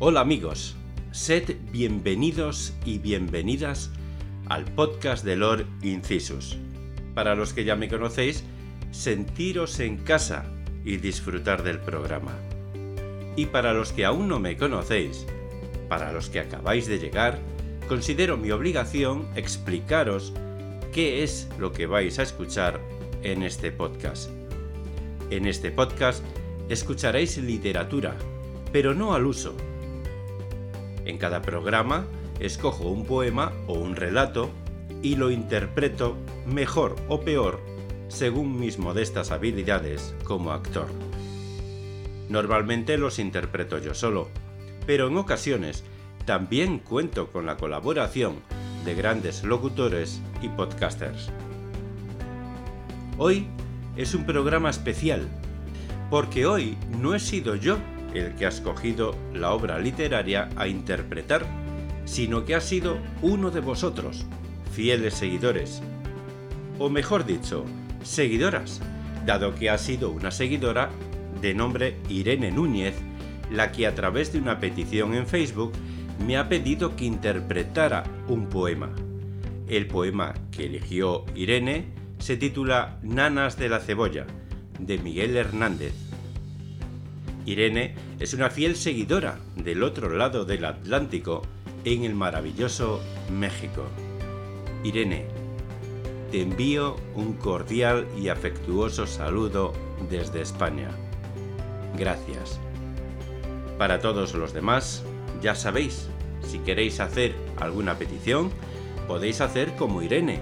Hola 0.00 0.22
amigos, 0.22 0.74
sed 1.12 1.56
bienvenidos 1.70 2.74
y 2.84 2.98
bienvenidas 2.98 3.92
al 4.48 4.64
podcast 4.64 5.24
de 5.24 5.36
Lord 5.36 5.66
Incisus. 5.82 6.58
Para 7.14 7.36
los 7.36 7.52
que 7.52 7.64
ya 7.64 7.76
me 7.76 7.88
conocéis, 7.88 8.42
sentiros 8.90 9.78
en 9.78 9.98
casa 9.98 10.46
y 10.84 10.96
disfrutar 10.96 11.62
del 11.62 11.78
programa. 11.78 12.36
Y 13.36 13.46
para 13.46 13.72
los 13.72 13.92
que 13.92 14.04
aún 14.04 14.26
no 14.26 14.40
me 14.40 14.56
conocéis, 14.56 15.26
para 15.88 16.12
los 16.12 16.28
que 16.28 16.40
acabáis 16.40 16.88
de 16.88 16.98
llegar, 16.98 17.38
considero 17.86 18.36
mi 18.36 18.50
obligación 18.50 19.28
explicaros 19.36 20.32
qué 20.92 21.22
es 21.22 21.48
lo 21.56 21.72
que 21.72 21.86
vais 21.86 22.18
a 22.18 22.24
escuchar 22.24 22.80
en 23.22 23.44
este 23.44 23.70
podcast. 23.70 24.28
En 25.30 25.46
este 25.46 25.70
podcast 25.70 26.24
escucharéis 26.68 27.38
literatura, 27.38 28.16
pero 28.72 28.92
no 28.92 29.14
al 29.14 29.26
uso. 29.26 29.56
En 31.04 31.18
cada 31.18 31.42
programa 31.42 32.06
escojo 32.40 32.88
un 32.88 33.04
poema 33.04 33.52
o 33.66 33.74
un 33.74 33.96
relato 33.96 34.50
y 35.02 35.16
lo 35.16 35.30
interpreto 35.30 36.16
mejor 36.46 36.96
o 37.08 37.20
peor 37.20 37.60
según 38.08 38.58
mis 38.58 38.78
modestas 38.78 39.30
habilidades 39.30 40.14
como 40.24 40.52
actor. 40.52 40.86
Normalmente 42.28 42.96
los 42.96 43.18
interpreto 43.18 43.78
yo 43.78 43.94
solo, 43.94 44.28
pero 44.86 45.08
en 45.08 45.16
ocasiones 45.16 45.84
también 46.24 46.78
cuento 46.78 47.30
con 47.30 47.44
la 47.44 47.56
colaboración 47.56 48.36
de 48.84 48.94
grandes 48.94 49.44
locutores 49.44 50.20
y 50.42 50.48
podcasters. 50.48 51.30
Hoy 53.18 53.46
es 53.96 54.14
un 54.14 54.24
programa 54.24 54.70
especial, 54.70 55.28
porque 56.10 56.46
hoy 56.46 56.76
no 57.00 57.14
he 57.14 57.20
sido 57.20 57.56
yo 57.56 57.78
el 58.14 58.34
que 58.34 58.46
ha 58.46 58.48
escogido 58.48 59.14
la 59.32 59.52
obra 59.52 59.78
literaria 59.78 60.48
a 60.56 60.68
interpretar, 60.68 61.44
sino 62.04 62.44
que 62.44 62.54
ha 62.54 62.60
sido 62.60 62.98
uno 63.22 63.50
de 63.50 63.60
vosotros, 63.60 64.26
fieles 64.72 65.14
seguidores. 65.14 65.82
O 66.78 66.88
mejor 66.88 67.24
dicho, 67.26 67.64
seguidoras, 68.02 68.80
dado 69.26 69.54
que 69.54 69.70
ha 69.70 69.78
sido 69.78 70.10
una 70.10 70.30
seguidora 70.30 70.90
de 71.40 71.54
nombre 71.54 71.96
Irene 72.08 72.50
Núñez, 72.50 72.94
la 73.50 73.72
que 73.72 73.86
a 73.86 73.94
través 73.94 74.32
de 74.32 74.38
una 74.38 74.60
petición 74.60 75.14
en 75.14 75.26
Facebook 75.26 75.72
me 76.26 76.36
ha 76.36 76.48
pedido 76.48 76.96
que 76.96 77.04
interpretara 77.04 78.04
un 78.28 78.48
poema. 78.48 78.90
El 79.68 79.86
poema 79.86 80.34
que 80.50 80.66
eligió 80.66 81.24
Irene 81.34 81.86
se 82.18 82.36
titula 82.36 82.98
Nanas 83.02 83.58
de 83.58 83.68
la 83.68 83.80
Cebolla, 83.80 84.26
de 84.78 84.98
Miguel 84.98 85.36
Hernández. 85.36 85.94
Irene 87.46 87.94
es 88.18 88.32
una 88.32 88.48
fiel 88.48 88.74
seguidora 88.74 89.38
del 89.56 89.82
otro 89.82 90.08
lado 90.08 90.44
del 90.44 90.64
Atlántico, 90.64 91.42
en 91.84 92.04
el 92.04 92.14
maravilloso 92.14 93.00
México. 93.30 93.84
Irene, 94.82 95.26
te 96.30 96.40
envío 96.40 96.96
un 97.14 97.34
cordial 97.34 98.06
y 98.18 98.28
afectuoso 98.28 99.06
saludo 99.06 99.74
desde 100.08 100.40
España. 100.40 100.88
Gracias. 101.98 102.58
Para 103.76 104.00
todos 104.00 104.34
los 104.34 104.54
demás, 104.54 105.04
ya 105.42 105.54
sabéis, 105.54 106.08
si 106.42 106.60
queréis 106.60 107.00
hacer 107.00 107.34
alguna 107.58 107.98
petición, 107.98 108.50
podéis 109.06 109.42
hacer 109.42 109.76
como 109.76 110.00
Irene 110.00 110.40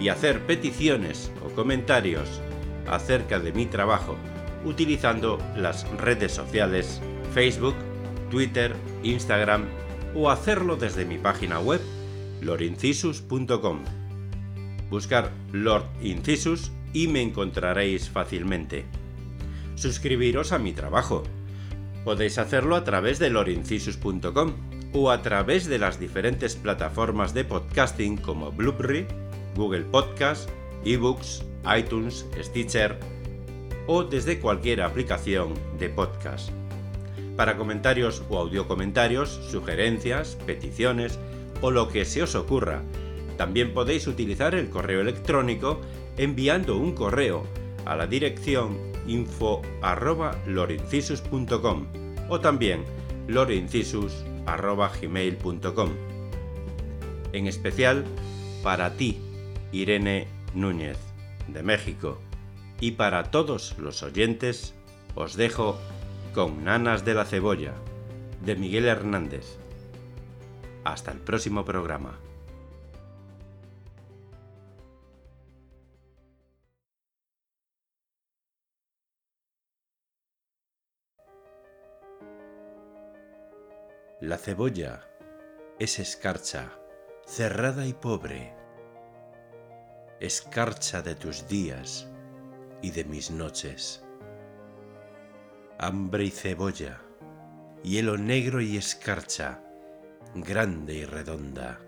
y 0.00 0.08
hacer 0.08 0.46
peticiones 0.46 1.30
o 1.44 1.50
comentarios 1.50 2.40
acerca 2.86 3.38
de 3.38 3.52
mi 3.52 3.66
trabajo 3.66 4.16
utilizando 4.68 5.38
las 5.56 5.88
redes 5.98 6.32
sociales 6.32 7.00
Facebook, 7.32 7.74
Twitter, 8.30 8.74
Instagram 9.02 9.64
o 10.14 10.30
hacerlo 10.30 10.76
desde 10.76 11.04
mi 11.04 11.18
página 11.18 11.58
web 11.58 11.80
lorincisus.com 12.40 13.80
buscar 14.90 15.32
Lord 15.52 15.84
Incisus 16.02 16.70
y 16.92 17.08
me 17.08 17.22
encontraréis 17.22 18.08
fácilmente. 18.08 18.84
Suscribiros 19.74 20.52
a 20.52 20.58
mi 20.58 20.72
trabajo. 20.72 21.22
Podéis 22.04 22.38
hacerlo 22.38 22.76
a 22.76 22.84
través 22.84 23.18
de 23.18 23.30
lorincisus.com 23.30 24.52
o 24.94 25.10
a 25.10 25.22
través 25.22 25.66
de 25.66 25.78
las 25.78 26.00
diferentes 26.00 26.56
plataformas 26.56 27.34
de 27.34 27.44
podcasting 27.44 28.16
como 28.16 28.50
Blueberry, 28.50 29.06
Google 29.54 29.82
Podcast, 29.82 30.48
eBooks, 30.84 31.44
iTunes, 31.76 32.24
Stitcher 32.40 32.98
o 33.88 34.04
desde 34.04 34.38
cualquier 34.38 34.82
aplicación 34.82 35.54
de 35.78 35.88
podcast. 35.88 36.50
Para 37.36 37.56
comentarios 37.56 38.22
o 38.28 38.38
audiocomentarios, 38.38 39.40
sugerencias, 39.50 40.36
peticiones 40.46 41.18
o 41.60 41.72
lo 41.72 41.88
que 41.88 42.04
se 42.04 42.22
os 42.22 42.36
ocurra, 42.36 42.82
también 43.36 43.72
podéis 43.72 44.06
utilizar 44.06 44.54
el 44.54 44.68
correo 44.68 45.00
electrónico 45.00 45.80
enviando 46.16 46.76
un 46.76 46.92
correo 46.92 47.44
a 47.86 47.96
la 47.96 48.06
dirección 48.06 48.78
info@lorencisus.com 49.06 51.86
o 52.28 52.40
también 52.40 52.84
lorencisus@gmail.com. 53.26 55.90
En 57.32 57.46
especial 57.46 58.04
para 58.62 58.92
ti, 58.94 59.18
Irene 59.72 60.28
Núñez, 60.54 60.98
de 61.46 61.62
México, 61.62 62.18
y 62.80 62.92
para 62.92 63.30
todos 63.30 63.76
los 63.78 64.02
oyentes 64.02 64.74
os 65.14 65.36
dejo 65.36 65.78
con 66.34 66.64
Nanas 66.64 67.04
de 67.04 67.14
la 67.14 67.24
Cebolla, 67.24 67.74
de 68.44 68.54
Miguel 68.54 68.86
Hernández. 68.86 69.58
Hasta 70.84 71.10
el 71.10 71.18
próximo 71.18 71.64
programa. 71.64 72.18
La 84.20 84.36
cebolla 84.36 85.08
es 85.78 86.00
escarcha, 86.00 86.72
cerrada 87.24 87.86
y 87.86 87.92
pobre, 87.92 88.52
escarcha 90.20 91.02
de 91.02 91.14
tus 91.14 91.46
días 91.46 92.08
y 92.82 92.90
de 92.90 93.04
mis 93.04 93.30
noches. 93.30 94.04
Hambre 95.78 96.24
y 96.24 96.30
cebolla, 96.30 97.00
hielo 97.82 98.16
negro 98.16 98.60
y 98.60 98.76
escarcha, 98.76 99.62
grande 100.34 100.94
y 100.94 101.04
redonda. 101.04 101.80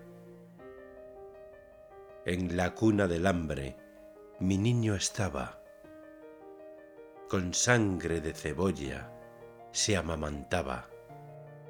En 2.25 2.55
la 2.55 2.73
cuna 2.73 3.07
del 3.07 3.27
hambre 3.27 3.75
mi 4.39 4.57
niño 4.57 4.95
estaba, 4.95 5.61
con 7.29 7.53
sangre 7.53 8.21
de 8.21 8.33
cebolla 8.33 9.11
se 9.71 9.95
amamantaba 9.95 10.91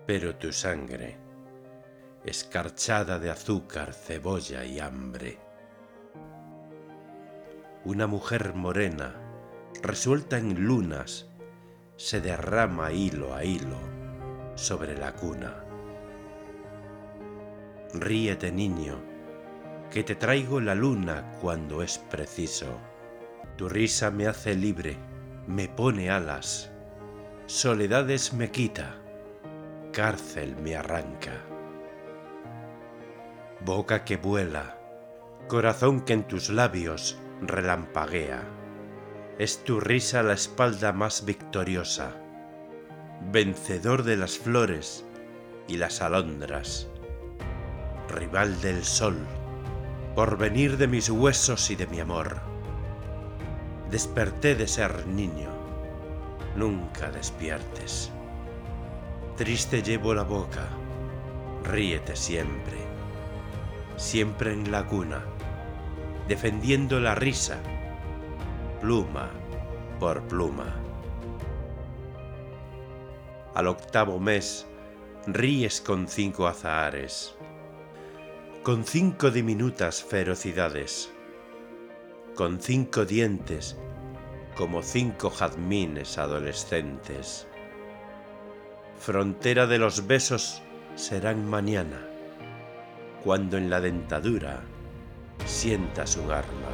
pero 0.05 0.35
tu 0.35 0.51
sangre, 0.51 1.15
escarchada 2.25 3.19
de 3.19 3.29
azúcar, 3.29 3.93
cebolla 3.93 4.65
y 4.65 4.79
hambre. 4.79 5.39
Una 7.83 8.07
mujer 8.07 8.53
morena, 8.53 9.15
resuelta 9.81 10.37
en 10.37 10.65
lunas, 10.65 11.27
se 11.95 12.21
derrama 12.21 12.91
hilo 12.91 13.33
a 13.33 13.43
hilo 13.43 13.77
sobre 14.55 14.97
la 14.97 15.13
cuna. 15.13 15.63
Ríete, 17.93 18.51
niño, 18.51 18.99
que 19.89 20.03
te 20.03 20.15
traigo 20.15 20.61
la 20.61 20.75
luna 20.75 21.31
cuando 21.41 21.81
es 21.81 21.97
preciso. 21.97 22.77
Tu 23.57 23.67
risa 23.67 24.11
me 24.11 24.27
hace 24.27 24.55
libre, 24.55 24.97
me 25.47 25.67
pone 25.67 26.09
alas, 26.09 26.71
soledades 27.47 28.33
me 28.33 28.51
quita 28.51 29.01
cárcel 29.91 30.55
me 30.55 30.75
arranca. 30.75 31.33
Boca 33.63 34.03
que 34.05 34.17
vuela, 34.17 34.77
corazón 35.47 36.01
que 36.01 36.13
en 36.13 36.23
tus 36.23 36.49
labios 36.49 37.17
relampaguea, 37.41 38.43
es 39.39 39.63
tu 39.63 39.79
risa 39.79 40.23
la 40.23 40.33
espalda 40.33 40.93
más 40.93 41.25
victoriosa, 41.25 42.15
vencedor 43.31 44.03
de 44.03 44.17
las 44.17 44.37
flores 44.37 45.05
y 45.67 45.77
las 45.77 46.01
alondras, 46.01 46.87
rival 48.09 48.59
del 48.61 48.83
sol, 48.83 49.17
por 50.15 50.37
venir 50.37 50.77
de 50.77 50.87
mis 50.87 51.09
huesos 51.09 51.71
y 51.71 51.75
de 51.75 51.87
mi 51.87 51.99
amor. 51.99 52.41
Desperté 53.89 54.55
de 54.55 54.67
ser 54.67 55.07
niño, 55.07 55.49
nunca 56.55 57.11
despiertes. 57.11 58.11
Triste 59.37 59.81
llevo 59.81 60.13
la 60.13 60.23
boca, 60.23 60.67
ríete 61.63 62.15
siempre, 62.15 62.77
siempre 63.97 64.53
en 64.53 64.71
la 64.71 64.85
cuna, 64.85 65.23
defendiendo 66.31 67.01
la 67.01 67.13
risa, 67.13 67.57
pluma 68.79 69.29
por 69.99 70.21
pluma. 70.29 70.73
Al 73.53 73.67
octavo 73.67 74.17
mes, 74.17 74.65
ríes 75.27 75.81
con 75.81 76.07
cinco 76.07 76.47
azahares, 76.47 77.35
con 78.63 78.85
cinco 78.85 79.29
diminutas 79.29 80.01
ferocidades, 80.01 81.11
con 82.33 82.61
cinco 82.61 83.03
dientes 83.03 83.75
como 84.55 84.83
cinco 84.83 85.31
jazmines 85.31 86.17
adolescentes. 86.17 87.45
Frontera 88.97 89.67
de 89.67 89.79
los 89.79 90.07
besos 90.07 90.61
serán 90.95 91.45
mañana, 91.45 92.07
cuando 93.21 93.57
en 93.57 93.69
la 93.69 93.81
dentadura 93.81 94.63
sientas 95.61 96.17
un 96.17 96.31
arma, 96.31 96.73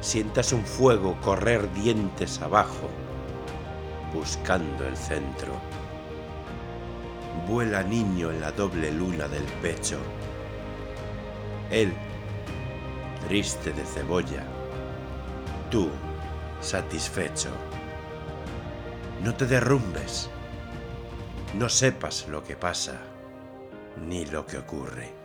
sientas 0.00 0.54
un 0.54 0.64
fuego 0.64 1.20
correr 1.20 1.70
dientes 1.74 2.40
abajo, 2.40 2.88
buscando 4.14 4.86
el 4.86 4.96
centro. 4.96 5.52
Vuela 7.46 7.82
niño 7.82 8.30
en 8.30 8.40
la 8.40 8.52
doble 8.52 8.90
luna 8.90 9.28
del 9.28 9.44
pecho. 9.60 9.98
Él, 11.70 11.92
triste 13.28 13.70
de 13.74 13.84
cebolla. 13.84 14.44
Tú, 15.70 15.90
satisfecho. 16.62 17.50
No 19.22 19.34
te 19.34 19.44
derrumbes. 19.44 20.30
No 21.52 21.68
sepas 21.68 22.28
lo 22.28 22.42
que 22.42 22.56
pasa, 22.56 22.94
ni 24.06 24.24
lo 24.24 24.46
que 24.46 24.56
ocurre. 24.56 25.17